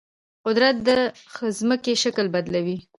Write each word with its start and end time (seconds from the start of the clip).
قدرت 0.45 0.75
د 0.87 0.89
ځمکې 1.59 1.93
شکل 2.03 2.25
بدلوي. 2.35 2.77